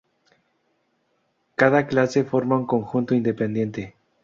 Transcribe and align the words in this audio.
Cada 1.55 1.85
clase 1.85 2.23
forma 2.23 2.57
un 2.57 2.65
conjunto 2.65 3.13
independiente. 3.13 3.93